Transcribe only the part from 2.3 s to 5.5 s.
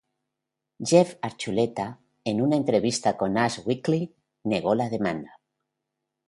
una entrevista con "Us Weekly", negó la demanda.